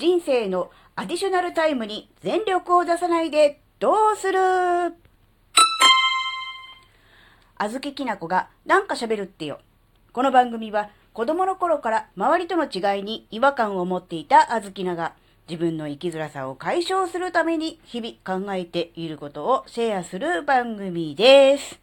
[0.00, 4.38] 人生のアディショナルタイムに全力を出さないでどうする？
[7.58, 9.60] あずききなこがなんか喋るってよ。
[10.14, 15.12] この番組は子供の頃から周りとの違いに違和感を持っていたあずきなが
[15.50, 21.78] 自分の生きづらさを解消するために日々考えていることをシェアする番組です。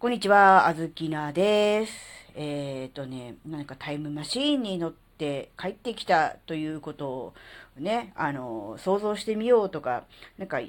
[0.00, 1.92] こんにちは、あずきなです。
[2.34, 7.34] えっ、ー、とね、何かタイムマシーンに乗って帰ってきたということを
[7.78, 10.04] ね、あの、想像してみようとか、
[10.38, 10.60] なんか、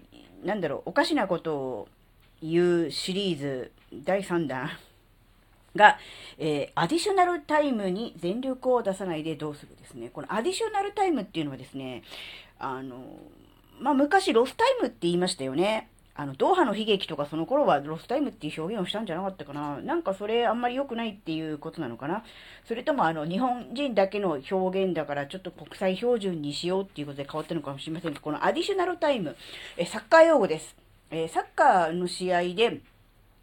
[0.43, 1.87] なんだろう、おかしなことを
[2.41, 4.69] 言うシリーズ第3弾
[5.75, 5.97] が、
[6.37, 10.09] えー、アディショナルタイムに全力を出さないでどうするですね。
[10.09, 12.03] このアディショナルタイムっていうのはですね、
[12.59, 13.19] あの、
[13.79, 15.89] まあ、昔ロスタイムって言いましたよね。
[16.19, 19.77] あの、ドーハの悲劇とかその頃はロスタイムっていう表現をしたんじゃなかったかな。
[19.77, 22.23] なんかそれあんまり良くないっていうことなのかな。
[22.65, 29.35] それともあの、日本人だけの表現だからちょっと国際標準にしようっていうことで変わったのかもしれませんが、このアディショナルタイム、
[29.77, 30.75] えサッカー用語です。
[31.11, 32.81] えサッカーの試合で、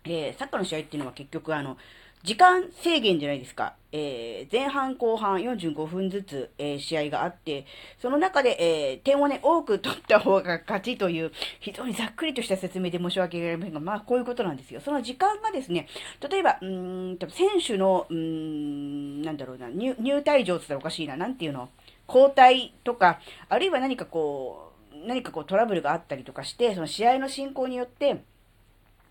[0.05, 1.77] えサッカーの試合っていうのは結局あの、
[2.25, 3.75] 時間制限じゃないですか。
[3.93, 7.67] えー、前半後半45分ずつ、えー、試合があって、
[8.01, 14.81] その中で、えー、点をね、多く取った方が勝ちという、非常にざっくりとした説明で申し訳ありませんが、まあ、こういうことなんですよ。
[14.81, 15.87] その時間がですね、
[16.27, 21.69] 例えば、うん、選手の、うん、なんだろうな、入入退場って言ったらおかしいな、なんていうの、
[22.09, 28.25] 交代とか、あるいは何かこう、何かこうトラブルがあったりとかして、その試合の進行によって、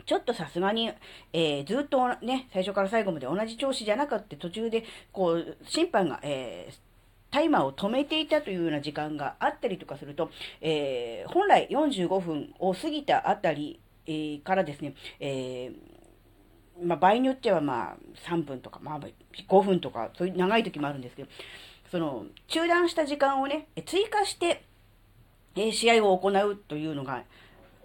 [0.06, 0.92] ちょっとさすがに、
[1.32, 6.76] えー、ずっとね、最初から最後まで同じ調子じゃなかった、途中で、こう、審判が、えー、
[7.32, 10.30] タイマーを止めていたというような時間があったりとかすると、
[10.62, 17.98] えー、本来45分を過ぎたあたり、えー、からですね、えー、まあ、場合によってはまあ
[18.30, 19.00] 3分とか、まあ、
[19.50, 21.30] 5分とか、そういう長い時もあるんですけど、
[21.92, 24.64] その中断した時間をね、追加して、
[25.56, 27.24] え試合を行うというのが、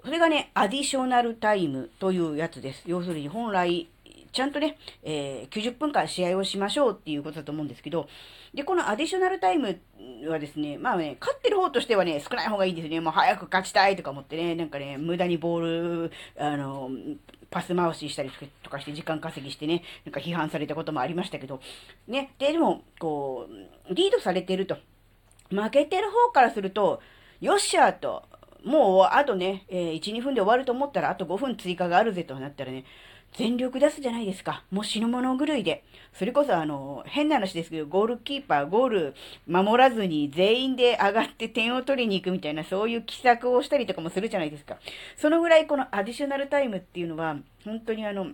[0.09, 2.83] それがね、アディショナルタイムというやつです。
[2.87, 3.89] 要するに本来、
[4.33, 8.09] ちゃんとね、えー、90分間試合をしましょうっていうことだと思うんですけど、
[8.55, 9.79] で、このアディショナルタイム
[10.27, 13.03] はですね、まあね、勝ってる方としてはね、少ない方がいいですね。
[13.03, 16.91] もう早く勝ちたいとか思ってね、なんかね、無駄にボール、あの、
[17.51, 18.31] パス回ししたり
[18.63, 21.61] とかして時間稼ぎしてね、なんか批判されたこともありましたけど、
[22.07, 23.47] ね、で、でも、こ
[23.91, 24.79] う、リードされてると。
[25.51, 27.03] 負けてる方からすると、
[27.43, 28.25] よっしゃと、
[28.65, 32.85] もうあとね、えー、1、2分で終わると思ったらあと5分追加があるぜとなったらね、
[33.33, 34.65] 全力出すじゃないですか。
[34.71, 35.85] もう死ぬ者狂いで。
[36.13, 39.15] それこそあの、変な話ですけど、ゴールキーパー、ゴール
[39.47, 44.79] 守らずに全員で上がって点を取りに行くみたいな、そういう奇策をしたりとかもするじゃないですか。
[45.17, 48.29] そのぐらいこのアディショナルタイムっていうのは、本当にあの、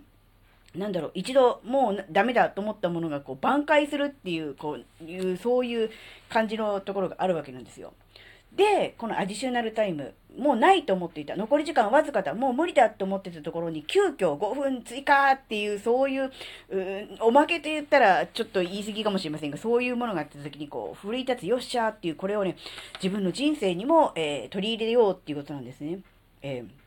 [0.73, 5.91] なんだろう、一度もうダメだと思ったものがこう挽回するっていう、こういう、そういう
[6.29, 7.93] 感じのところがあるわけなんですよ。
[8.55, 11.35] で、このアディショナルタイム、もうないと思っていた。
[11.35, 12.33] 残り時間わずかだ。
[12.33, 16.31] もう無理だと思ってたところに、急遽5分追加っていう、そういう、う
[17.21, 22.55] おまけと言ったらちょっと言い過ぎかもしれませんが、そういうものがあった時に、こう、奮い立つよっしゃーっていう、これをね、
[23.01, 25.99] 自分の人生にも、えー、取り入れようっていうことなんですね。
[26.41, 26.84] えー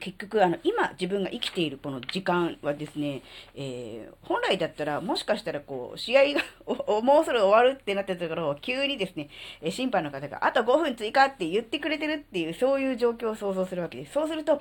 [0.00, 3.22] 結局、あの、今自分が生きているこの時間はですね、
[3.54, 6.42] えー、本来だったら、もしかしたらこう、試合が
[7.02, 9.28] もうそろ終わるってなったところを、急にですね、
[9.62, 14.12] え審判の方が、あと5分追加って言ってくれてるっていう、そういう状況を想像するわけです。
[14.12, 14.60] そうすると、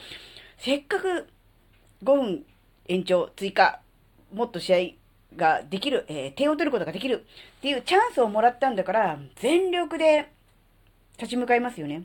[0.57, 1.27] せっかく
[2.03, 2.45] 5分
[2.87, 3.79] 延長、追加、
[4.33, 4.95] もっと試
[5.35, 7.25] 合ができる、えー、点を取ることができる
[7.59, 10.29] っていうチャンスをもらったんだから、全力で
[11.17, 12.03] 立ち向かいますよね。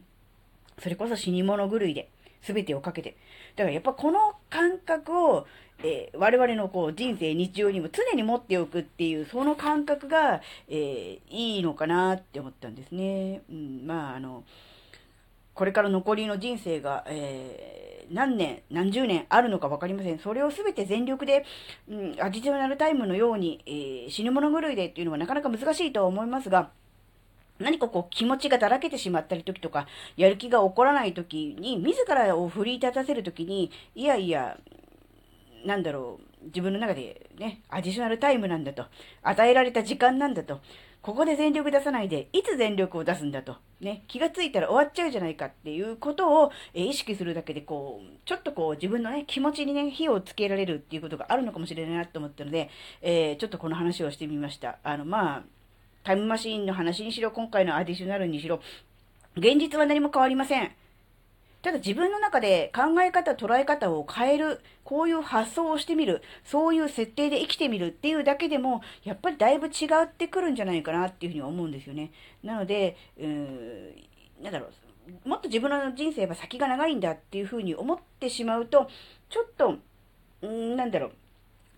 [0.78, 2.08] それこそ死に物狂いで。
[2.46, 3.16] 全てをかけて。
[3.56, 5.46] だからやっぱこの感覚を、
[5.82, 13.42] えー、我々のこう人生、日常にも常に持っておくっていう、その感覚が、えー、いいのかなって思ったんですね。
[13.50, 14.44] うん、まあ、あの、
[15.54, 20.18] これから残りの人生が、えー、何年、何十年あるのか分かりません。
[20.18, 21.44] それを全て全力で、
[21.88, 26.70] うん、アディショナルタイムのように、えー、死ぬ者狂いでっていうのはなかなか難しいとは思いますが、
[27.58, 29.86] 何かこう気持ちがだらけてしまったり時とか、
[30.16, 34.58] やる気が起こらない時に、自らを奮い立たせる時に、いやいや、
[35.64, 38.86] なんだろう、自分の中でね、アディショナルタイムなんだと、
[39.22, 40.60] 与えられた時間なんだと、
[41.04, 52.70] ここで全力出さないで、いつ全力を出すんだと、ね、気がついたら終わっちゃうじゃないかっていうことを、え意識するだけで、こう、ちょっとこう自分のね、気持ちにね、火をつけられるっていうことがあるのかもしれないなと思ったので、
[53.02, 54.78] えー、ちょっとこの話をしてみました。
[54.82, 55.42] あの、まあ、
[56.04, 58.60] タイムマシーンの話にしろ、今回のアディショナルにしろ、
[59.36, 60.70] 現実は何も変わりません。
[61.62, 72.10] ただ自分の中で考え方、捉え方を変える、こういう発想をしてみる、そういう設定で生きてみるっていうだけでも、やっぱりだいぶ違ってくるんじゃないかなっていうふうに思うんですよね。
[72.42, 73.94] なので、うーん、
[74.42, 74.66] なんだろ
[75.24, 78.90] う、もっと自分の人生は先が長いんだっていうふうに思ってしまうと、
[79.30, 79.78] ちょっと、
[80.42, 81.12] うんなんだろ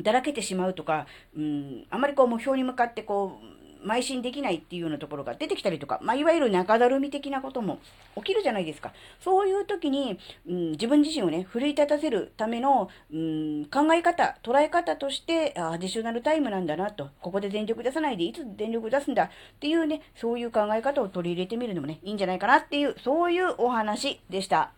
[0.00, 1.06] う、だらけてしまうとか、
[1.36, 3.55] うん、あまりこう目標に向かってこう、
[3.86, 7.78] 邁進できないっていうようなところが出てきたりとか、まあ、いわゆる中だるみ的なことも
[8.16, 8.92] 起きるじゃないですか。
[9.20, 10.18] そういう時に、
[10.48, 19.24] うん、自分自身をね、奮い立たせるための、うん、考え方、捉え方として、あアディショナルタイムなんだなと、ここで全力出さないでいつ電力出すんだ？
[19.24, 19.30] っ
[19.60, 24.72] ていうね、そういう考え方を取り入れてみるのもね、いいんじゃないかなっていう、そういうお話でした。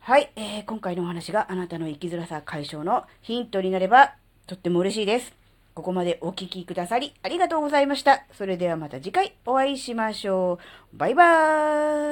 [0.00, 4.14] はい、えー、今回のお話があなたの生きづらさ解消のヒントになれば
[4.46, 5.37] とっても嬉しいです。
[5.78, 8.26] ここまでお聴きくださりありがとうございました。
[8.32, 10.58] それではまた次回お会いしましょ
[10.92, 10.96] う。
[10.96, 11.22] バイバ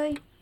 [0.05, 0.36] ーイ。